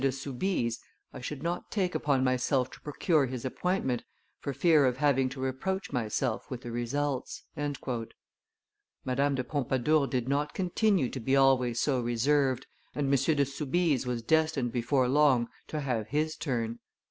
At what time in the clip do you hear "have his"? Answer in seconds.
15.81-16.35